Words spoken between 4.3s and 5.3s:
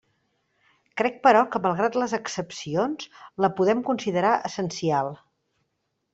essencial.